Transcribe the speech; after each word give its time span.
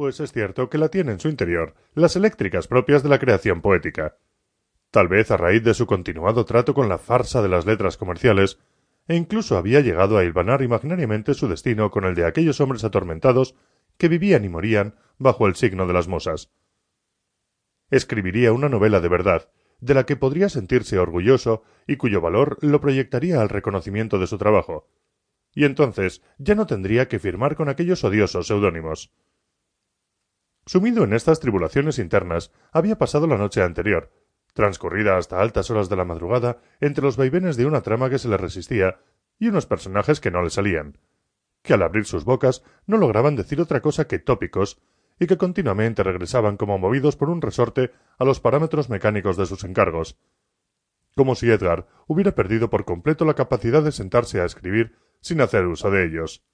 pues 0.00 0.18
es 0.18 0.32
cierto 0.32 0.70
que 0.70 0.78
la 0.78 0.88
tiene 0.88 1.12
en 1.12 1.20
su 1.20 1.28
interior 1.28 1.74
las 1.92 2.16
eléctricas 2.16 2.66
propias 2.66 3.02
de 3.02 3.10
la 3.10 3.18
creación 3.18 3.60
poética. 3.60 4.16
Tal 4.90 5.08
vez 5.08 5.30
a 5.30 5.36
raíz 5.36 5.62
de 5.62 5.74
su 5.74 5.84
continuado 5.84 6.46
trato 6.46 6.72
con 6.72 6.88
la 6.88 6.96
farsa 6.96 7.42
de 7.42 7.50
las 7.50 7.66
letras 7.66 7.98
comerciales, 7.98 8.58
e 9.08 9.14
incluso 9.14 9.58
había 9.58 9.80
llegado 9.80 10.16
a 10.16 10.24
hilvanar 10.24 10.62
imaginariamente 10.62 11.34
su 11.34 11.48
destino 11.48 11.90
con 11.90 12.06
el 12.06 12.14
de 12.14 12.24
aquellos 12.24 12.62
hombres 12.62 12.82
atormentados 12.82 13.56
que 13.98 14.08
vivían 14.08 14.42
y 14.46 14.48
morían 14.48 14.94
bajo 15.18 15.46
el 15.46 15.54
signo 15.54 15.86
de 15.86 15.92
las 15.92 16.08
mosas. 16.08 16.50
Escribiría 17.90 18.54
una 18.54 18.70
novela 18.70 19.00
de 19.00 19.08
verdad, 19.08 19.50
de 19.80 19.92
la 19.92 20.06
que 20.06 20.16
podría 20.16 20.48
sentirse 20.48 20.98
orgulloso 20.98 21.62
y 21.86 21.98
cuyo 21.98 22.22
valor 22.22 22.56
lo 22.62 22.80
proyectaría 22.80 23.42
al 23.42 23.50
reconocimiento 23.50 24.18
de 24.18 24.28
su 24.28 24.38
trabajo. 24.38 24.88
Y 25.54 25.66
entonces 25.66 26.22
ya 26.38 26.54
no 26.54 26.66
tendría 26.66 27.06
que 27.06 27.18
firmar 27.18 27.54
con 27.54 27.68
aquellos 27.68 28.02
odiosos 28.02 28.46
seudónimos. 28.46 29.12
Sumido 30.70 31.02
en 31.02 31.14
estas 31.14 31.40
tribulaciones 31.40 31.98
internas, 31.98 32.52
había 32.70 32.96
pasado 32.96 33.26
la 33.26 33.36
noche 33.36 33.60
anterior, 33.60 34.12
transcurrida 34.54 35.16
hasta 35.16 35.40
altas 35.40 35.68
horas 35.68 35.88
de 35.88 35.96
la 35.96 36.04
madrugada, 36.04 36.58
entre 36.78 37.02
los 37.02 37.16
vaivenes 37.16 37.56
de 37.56 37.66
una 37.66 37.80
trama 37.80 38.08
que 38.08 38.20
se 38.20 38.28
le 38.28 38.36
resistía 38.36 39.00
y 39.40 39.48
unos 39.48 39.66
personajes 39.66 40.20
que 40.20 40.30
no 40.30 40.42
le 40.42 40.50
salían, 40.50 40.98
que 41.62 41.74
al 41.74 41.82
abrir 41.82 42.04
sus 42.04 42.24
bocas 42.24 42.62
no 42.86 42.98
lograban 42.98 43.34
decir 43.34 43.60
otra 43.60 43.80
cosa 43.80 44.06
que 44.06 44.20
tópicos 44.20 44.80
y 45.18 45.26
que 45.26 45.38
continuamente 45.38 46.04
regresaban 46.04 46.56
como 46.56 46.78
movidos 46.78 47.16
por 47.16 47.30
un 47.30 47.42
resorte 47.42 47.90
a 48.16 48.24
los 48.24 48.38
parámetros 48.38 48.88
mecánicos 48.88 49.36
de 49.36 49.46
sus 49.46 49.64
encargos, 49.64 50.20
como 51.16 51.34
si 51.34 51.50
Edgar 51.50 51.88
hubiera 52.06 52.36
perdido 52.36 52.70
por 52.70 52.84
completo 52.84 53.24
la 53.24 53.34
capacidad 53.34 53.82
de 53.82 53.90
sentarse 53.90 54.40
a 54.40 54.44
escribir 54.44 54.94
sin 55.20 55.40
hacer 55.40 55.66
uso 55.66 55.90
de 55.90 56.04
ellos. 56.04 56.44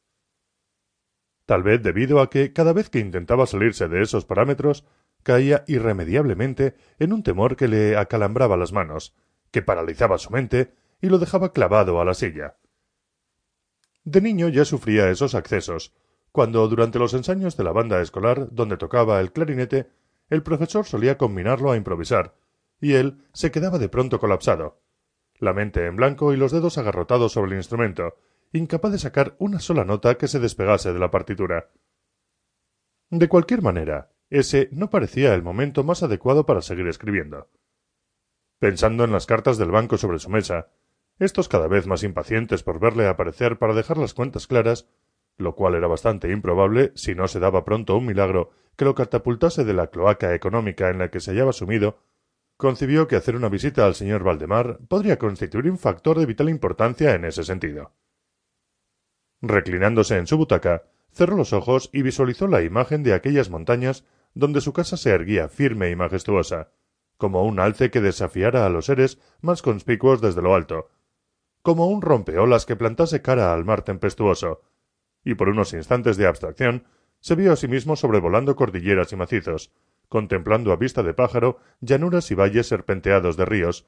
Tal 1.46 1.62
vez 1.62 1.82
debido 1.82 2.20
a 2.20 2.28
que 2.28 2.52
cada 2.52 2.72
vez 2.72 2.90
que 2.90 2.98
intentaba 2.98 3.46
salirse 3.46 3.88
de 3.88 4.02
esos 4.02 4.24
parámetros 4.24 4.84
caía 5.22 5.64
irremediablemente 5.66 6.74
en 6.98 7.12
un 7.12 7.22
temor 7.22 7.56
que 7.56 7.68
le 7.68 7.96
acalambraba 7.96 8.56
las 8.56 8.72
manos, 8.72 9.14
que 9.50 9.62
paralizaba 9.62 10.18
su 10.18 10.30
mente 10.30 10.74
y 11.00 11.08
lo 11.08 11.18
dejaba 11.18 11.52
clavado 11.52 12.00
a 12.00 12.04
la 12.04 12.14
silla. 12.14 12.56
De 14.04 14.20
niño 14.20 14.48
ya 14.48 14.64
sufría 14.64 15.10
esos 15.10 15.34
accesos, 15.34 15.94
cuando 16.32 16.66
durante 16.68 16.98
los 16.98 17.14
ensayos 17.14 17.56
de 17.56 17.64
la 17.64 17.72
banda 17.72 18.00
escolar 18.00 18.48
donde 18.50 18.76
tocaba 18.76 19.20
el 19.20 19.32
clarinete, 19.32 19.88
el 20.28 20.42
profesor 20.42 20.84
solía 20.84 21.16
combinarlo 21.16 21.70
a 21.70 21.76
improvisar, 21.76 22.34
y 22.80 22.94
él 22.94 23.24
se 23.32 23.50
quedaba 23.50 23.78
de 23.78 23.88
pronto 23.88 24.18
colapsado, 24.20 24.80
la 25.38 25.52
mente 25.52 25.86
en 25.86 25.96
blanco 25.96 26.32
y 26.32 26.36
los 26.36 26.52
dedos 26.52 26.78
agarrotados 26.78 27.32
sobre 27.32 27.52
el 27.52 27.56
instrumento, 27.56 28.16
incapaz 28.52 28.92
de 28.92 28.98
sacar 28.98 29.36
una 29.38 29.60
sola 29.60 29.84
nota 29.84 30.16
que 30.16 30.28
se 30.28 30.40
despegase 30.40 30.92
de 30.92 30.98
la 30.98 31.10
partitura. 31.10 31.70
De 33.10 33.28
cualquier 33.28 33.62
manera, 33.62 34.12
ese 34.30 34.68
no 34.72 34.90
parecía 34.90 35.34
el 35.34 35.42
momento 35.42 35.84
más 35.84 36.02
adecuado 36.02 36.46
para 36.46 36.62
seguir 36.62 36.88
escribiendo. 36.88 37.48
Pensando 38.58 39.04
en 39.04 39.12
las 39.12 39.26
cartas 39.26 39.58
del 39.58 39.70
banco 39.70 39.98
sobre 39.98 40.18
su 40.18 40.30
mesa, 40.30 40.70
estos 41.18 41.48
cada 41.48 41.68
vez 41.68 41.86
más 41.86 42.02
impacientes 42.02 42.62
por 42.62 42.80
verle 42.80 43.06
aparecer 43.06 43.58
para 43.58 43.74
dejar 43.74 43.98
las 43.98 44.14
cuentas 44.14 44.46
claras, 44.46 44.88
lo 45.38 45.54
cual 45.54 45.74
era 45.74 45.86
bastante 45.86 46.30
improbable 46.30 46.92
si 46.94 47.14
no 47.14 47.28
se 47.28 47.40
daba 47.40 47.64
pronto 47.64 47.96
un 47.96 48.06
milagro 48.06 48.50
que 48.76 48.84
lo 48.84 48.94
catapultase 48.94 49.64
de 49.64 49.74
la 49.74 49.88
cloaca 49.88 50.34
económica 50.34 50.90
en 50.90 50.98
la 50.98 51.10
que 51.10 51.20
se 51.20 51.30
hallaba 51.30 51.52
sumido, 51.52 51.98
concibió 52.56 53.06
que 53.06 53.16
hacer 53.16 53.36
una 53.36 53.48
visita 53.48 53.86
al 53.86 53.94
señor 53.94 54.24
Valdemar 54.24 54.78
podría 54.88 55.18
constituir 55.18 55.70
un 55.70 55.78
factor 55.78 56.18
de 56.18 56.26
vital 56.26 56.48
importancia 56.48 57.14
en 57.14 57.24
ese 57.24 57.44
sentido. 57.44 57.92
Reclinándose 59.48 60.16
en 60.16 60.26
su 60.26 60.36
butaca, 60.36 60.82
cerró 61.12 61.36
los 61.36 61.52
ojos 61.52 61.88
y 61.92 62.02
visualizó 62.02 62.48
la 62.48 62.62
imagen 62.62 63.04
de 63.04 63.14
aquellas 63.14 63.48
montañas 63.48 64.04
donde 64.34 64.60
su 64.60 64.72
casa 64.72 64.96
se 64.96 65.10
erguía 65.10 65.48
firme 65.48 65.88
y 65.90 65.96
majestuosa, 65.96 66.72
como 67.16 67.44
un 67.44 67.60
alce 67.60 67.90
que 67.90 68.00
desafiara 68.00 68.66
a 68.66 68.68
los 68.68 68.86
seres 68.86 69.20
más 69.40 69.62
conspicuos 69.62 70.20
desde 70.20 70.42
lo 70.42 70.54
alto, 70.54 70.88
como 71.62 71.86
un 71.86 72.02
rompeolas 72.02 72.66
que 72.66 72.76
plantase 72.76 73.22
cara 73.22 73.52
al 73.52 73.64
mar 73.64 73.82
tempestuoso, 73.82 74.62
y 75.24 75.34
por 75.34 75.48
unos 75.48 75.72
instantes 75.72 76.16
de 76.16 76.26
abstracción 76.26 76.84
se 77.20 77.36
vio 77.36 77.52
a 77.52 77.56
sí 77.56 77.68
mismo 77.68 77.94
sobrevolando 77.94 78.56
cordilleras 78.56 79.12
y 79.12 79.16
macizos, 79.16 79.72
contemplando 80.08 80.72
a 80.72 80.76
vista 80.76 81.02
de 81.04 81.14
pájaro 81.14 81.58
llanuras 81.80 82.30
y 82.32 82.34
valles 82.34 82.66
serpenteados 82.66 83.36
de 83.36 83.44
ríos, 83.44 83.86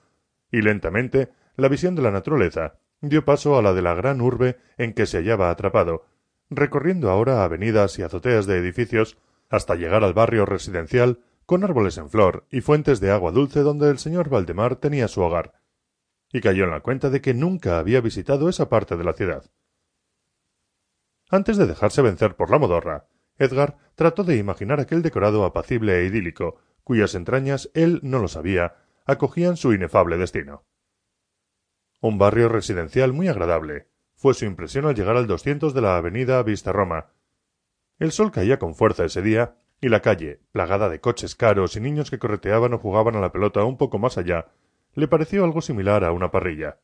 y 0.53 0.63
lentamente 0.63 1.31
la 1.57 1.69
visión 1.69 1.97
de 1.97 2.03
la 2.03 2.13
naturaleza 2.13 2.79
dio 3.01 3.25
paso 3.25 3.57
a 3.59 3.63
la 3.63 3.75
de 3.75 3.83
la 3.83 3.95
gran 3.95 4.21
urbe 4.21 4.59
en 4.77 4.93
que 4.93 5.07
se 5.07 5.19
hallaba 5.19 5.51
atrapado, 5.51 6.07
recorriendo 6.51 7.11
ahora 7.11 7.45
avenidas 7.45 7.99
y 7.99 8.03
azoteas 8.03 8.47
de 8.47 8.59
edificios 8.59 9.19
hasta 9.49 9.75
llegar 9.75 10.05
al 10.05 10.15
barrio 10.15 10.47
residencial 10.47 11.21
con 11.47 11.65
árboles 11.65 11.97
en 11.97 12.11
flor 12.11 12.47
y 12.51 12.61
fuentes 12.61 13.01
de 13.01 13.11
agua 13.11 13.33
dulce 13.33 13.61
donde 13.61 13.89
el 13.91 13.99
señor 13.99 14.29
Valdemar 14.29 14.77
tenía 14.77 15.09
su 15.09 15.23
hogar, 15.23 15.55
y 16.31 16.41
cayó 16.41 16.65
en 16.65 16.71
la 16.71 16.81
cuenta 16.81 17.09
de 17.09 17.23
que 17.23 17.33
nunca 17.33 17.79
había 17.79 18.01
visitado 18.01 18.49
esa 18.49 18.69
parte 18.69 18.97
de 18.97 19.05
la 19.05 19.15
ciudad. 19.15 19.51
Antes 21.31 21.57
de 21.57 21.67
dejarse 21.67 22.03
vencer 22.03 22.37
por 22.37 22.51
la 22.51 22.59
modorra, 22.59 23.07
Edgar 23.39 23.79
trató 23.95 24.25
de 24.25 24.37
imaginar 24.37 24.81
aquel 24.81 25.01
decorado 25.01 25.45
apacible 25.45 26.01
e 26.01 26.05
idílico, 26.05 26.61
cuyas 26.85 27.15
entrañas 27.15 27.71
él 27.75 28.01
no 28.03 28.19
lo 28.19 28.29
sabía, 28.29 28.77
acogían 29.07 29.57
su 29.57 29.73
inefable 29.73 30.19
destino. 30.19 30.65
Un 32.01 32.17
barrio 32.17 32.49
residencial 32.49 33.13
muy 33.13 33.27
agradable, 33.27 33.89
fue 34.15 34.35
su 34.35 34.45
impresión 34.45 34.87
al 34.87 34.95
llegar 34.95 35.17
al 35.17 35.27
200 35.27 35.75
de 35.75 35.81
la 35.81 35.97
avenida 35.97 36.41
Vista 36.45 36.73
Roma. 36.73 37.11
El 37.99 38.13
sol 38.13 38.31
caía 38.31 38.61
con 38.61 38.77
fuerza 38.77 39.05
ese 39.05 39.21
día, 39.21 39.57
y 39.81 39.89
la 39.89 40.01
calle, 40.01 40.41
plagada 40.53 40.89
de 40.89 41.01
coches 41.01 41.35
caros 41.35 41.77
y 41.77 41.81
niños 41.81 42.11
que 42.11 42.19
correteaban 42.19 42.73
o 42.75 42.79
jugaban 42.79 43.17
a 43.17 43.21
la 43.21 43.33
pelota 43.33 43.65
un 43.65 43.77
poco 43.77 43.99
más 43.99 44.17
allá, 44.17 44.47
le 44.95 45.09
pareció 45.09 45.45
algo 45.45 45.61
similar 45.61 46.05
a 46.05 46.13
una 46.13 46.31
parrilla. 46.31 46.79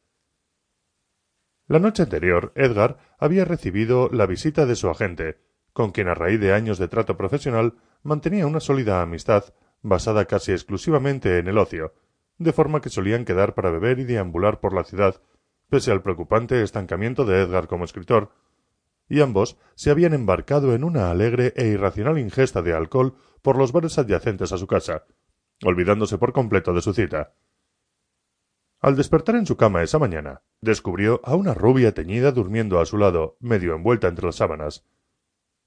La 1.66 1.78
noche 1.78 2.02
anterior, 2.02 2.52
Edgar 2.56 2.98
había 3.18 3.44
recibido 3.44 4.10
la 4.12 4.26
visita 4.26 4.66
de 4.66 4.76
su 4.76 4.90
agente, 4.90 5.38
con 5.72 5.92
quien 5.92 6.08
a 6.08 6.14
raíz 6.14 6.40
de 6.40 6.52
años 6.52 6.78
de 6.78 6.88
trato 6.88 7.16
profesional 7.16 7.74
mantenía 8.02 8.46
una 8.46 8.60
sólida 8.60 9.00
amistad 9.00 9.54
basada 9.80 10.24
casi 10.24 10.52
exclusivamente 10.52 11.38
en 11.38 11.48
el 11.48 11.58
ocio, 11.58 11.94
de 12.38 12.52
forma 12.52 12.80
que 12.80 12.90
solían 12.90 13.24
quedar 13.24 13.54
para 13.54 13.70
beber 13.70 13.98
y 13.98 14.04
deambular 14.04 14.60
por 14.60 14.74
la 14.74 14.84
ciudad, 14.84 15.20
pese 15.68 15.90
al 15.90 16.02
preocupante 16.02 16.62
estancamiento 16.62 17.24
de 17.24 17.42
Edgar 17.42 17.68
como 17.68 17.84
escritor, 17.84 18.30
y 19.08 19.20
ambos 19.20 19.58
se 19.74 19.90
habían 19.90 20.14
embarcado 20.14 20.74
en 20.74 20.84
una 20.84 21.10
alegre 21.10 21.52
e 21.56 21.66
irracional 21.66 22.18
ingesta 22.18 22.62
de 22.62 22.74
alcohol 22.74 23.16
por 23.42 23.56
los 23.56 23.72
bares 23.72 23.98
adyacentes 23.98 24.52
a 24.52 24.58
su 24.58 24.66
casa, 24.66 25.04
olvidándose 25.62 26.18
por 26.18 26.32
completo 26.32 26.72
de 26.72 26.80
su 26.80 26.94
cita. 26.94 27.34
Al 28.80 28.96
despertar 28.96 29.36
en 29.36 29.46
su 29.46 29.56
cama 29.56 29.82
esa 29.82 29.98
mañana, 29.98 30.42
descubrió 30.60 31.20
a 31.24 31.34
una 31.34 31.54
rubia 31.54 31.92
teñida 31.92 32.32
durmiendo 32.32 32.80
a 32.80 32.86
su 32.86 32.98
lado, 32.98 33.36
medio 33.40 33.74
envuelta 33.74 34.08
entre 34.08 34.26
las 34.26 34.36
sábanas. 34.36 34.84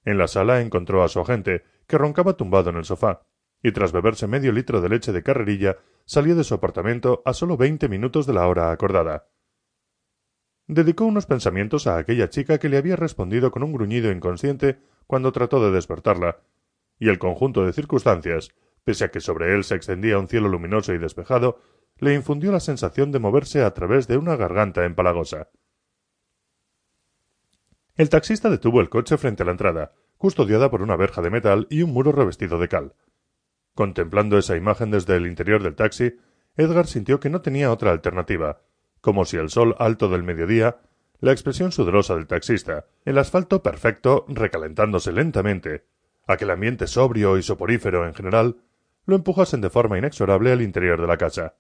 En 0.06 0.18
la 0.18 0.28
sala 0.28 0.62
encontró 0.62 1.04
a 1.04 1.08
su 1.08 1.20
agente, 1.20 1.64
que 1.88 1.98
roncaba 1.98 2.34
tumbado 2.34 2.70
en 2.70 2.78
el 2.78 2.86
sofá, 2.86 3.24
y 3.64 3.72
tras 3.72 3.92
beberse 3.92 4.28
medio 4.28 4.52
litro 4.52 4.82
de 4.82 4.90
leche 4.90 5.12
de 5.12 5.24
carrerilla, 5.24 5.78
salió 6.06 6.36
de 6.36 6.44
su 6.44 6.54
apartamento 6.54 7.22
a 7.26 7.34
solo 7.34 7.58
veinte 7.58 7.90
minutos 7.90 8.26
de 8.26 8.34
la 8.34 8.48
hora 8.48 8.72
acordada. 8.72 9.28
Dedicó 10.68 11.06
unos 11.06 11.26
pensamientos 11.26 11.88
a 11.88 11.98
aquella 11.98 12.30
chica 12.30 12.58
que 12.58 12.70
le 12.70 12.78
había 12.78 12.96
respondido 12.96 13.52
con 13.52 13.64
un 13.64 13.74
gruñido 13.74 14.12
inconsciente 14.12 14.80
cuando 15.08 15.32
trató 15.32 15.64
de 15.64 15.72
despertarla, 15.72 16.42
y 17.00 17.10
el 17.10 17.20
conjunto 17.20 17.66
de 17.66 17.74
circunstancias, 17.74 18.54
pese 18.84 19.06
a 19.06 19.12
que 19.12 19.22
sobre 19.22 19.54
él 19.54 19.64
se 19.64 19.76
extendía 19.76 20.20
un 20.20 20.28
cielo 20.28 20.50
luminoso 20.50 20.94
y 20.94 20.98
despejado, 20.98 21.60
le 21.98 22.14
infundió 22.14 22.52
la 22.52 22.60
sensación 22.60 23.12
de 23.12 23.20
moverse 23.20 23.64
a 23.64 23.74
través 23.74 24.08
de 24.08 24.18
una 24.18 24.36
garganta 24.36 24.86
empalagosa. 24.86 25.50
El 27.96 28.10
taxista 28.10 28.50
detuvo 28.50 28.82
el 28.82 28.90
coche 28.90 29.18
frente 29.18 29.44
a 29.44 29.46
la 29.46 29.54
entrada, 29.54 29.94
custodiada 30.18 30.70
por 30.70 30.82
una 30.82 30.96
verja 30.96 31.22
de 31.22 31.32
metal 31.32 31.68
y 31.70 31.82
un 31.82 31.92
muro 31.92 32.12
revestido 32.12 32.60
de 32.60 32.68
cal. 32.68 32.94
Contemplando 33.78 34.40
esa 34.40 34.58
imagen 34.58 34.90
desde 34.90 35.18
el 35.18 35.28
interior 35.28 35.62
del 35.62 35.76
taxi, 35.76 36.18
Edgar 36.56 36.88
sintió 36.88 37.20
que 37.20 37.30
no 37.30 37.42
tenía 37.42 37.72
otra 37.72 37.92
alternativa, 37.92 38.64
como 39.02 39.24
si 39.24 39.38
el 39.38 39.52
sol 39.52 39.76
alto 39.78 40.10
del 40.10 40.24
mediodía, 40.24 40.78
la 41.20 41.32
expresión 41.32 41.72
sudorosa 41.72 42.16
del 42.16 42.26
taxista, 42.26 42.88
el 43.06 43.20
asfalto 43.20 43.62
perfecto 43.62 44.26
recalentándose 44.30 45.12
lentamente, 45.12 45.86
aquel 46.26 46.50
ambiente 46.50 46.88
sobrio 46.88 47.38
y 47.38 47.44
soporífero 47.44 48.08
en 48.08 48.16
general, 48.16 48.58
lo 49.06 49.16
empujasen 49.16 49.62
de 49.62 49.70
forma 49.70 50.00
inexorable 50.00 50.52
al 50.52 50.64
interior 50.64 51.00
de 51.00 51.08
la 51.08 51.18
casa. 51.18 51.54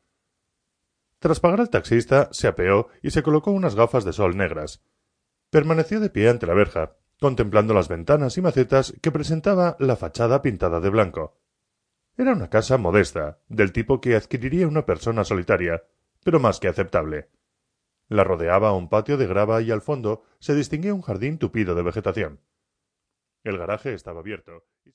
Tras 1.20 1.40
pagar 1.40 1.62
al 1.62 1.70
taxista, 1.70 2.30
se 2.32 2.48
apeó 2.48 2.88
y 3.04 3.12
se 3.12 3.22
colocó 3.22 3.52
unas 3.52 3.76
gafas 3.76 4.06
de 4.06 4.14
sol 4.14 4.36
negras. 4.36 4.82
Permaneció 5.52 6.00
de 6.00 6.10
pie 6.10 6.30
ante 6.30 6.48
la 6.48 6.56
verja, 6.56 6.94
contemplando 7.20 7.76
las 7.76 7.90
ventanas 7.90 8.40
y 8.40 8.42
macetas 8.42 8.96
que 9.04 9.12
presentaba 9.12 9.76
la 9.78 9.96
fachada 9.96 10.42
pintada 10.42 10.80
de 10.80 10.90
blanco. 10.90 11.38
Era 12.20 12.34
una 12.34 12.50
casa 12.50 12.80
modesta, 12.80 13.44
del 13.48 13.72
tipo 13.72 14.02
que 14.02 14.16
adquiriría 14.16 14.68
una 14.68 14.88
persona 14.88 15.24
solitaria, 15.24 15.84
pero 16.24 16.40
más 16.40 16.60
que 16.60 16.68
aceptable. 16.68 17.30
La 18.08 18.24
rodeaba 18.24 18.74
un 18.74 18.90
patio 18.90 19.18
de 19.18 19.28
grava 19.28 19.62
y 19.62 19.70
al 19.70 19.82
fondo 19.82 20.24
se 20.40 20.56
distinguía 20.56 20.96
un 20.96 21.04
jardín 21.04 21.38
tupido 21.38 21.76
de 21.76 21.84
vegetación. 21.84 22.42
El 23.44 23.60
garaje 23.60 23.94
estaba 23.94 24.22
abierto. 24.22 24.66